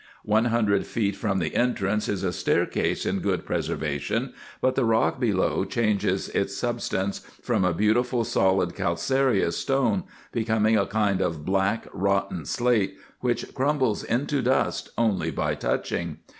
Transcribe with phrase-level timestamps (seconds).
[0.25, 5.19] One hundred feet from the entrance is a staircase in good preservation; but the rock
[5.19, 11.85] below changes its substance, from a beautiful solid calcareous stone, becoming a kind of black
[11.93, 16.17] rotten slate, which crumbles into dust only by touching.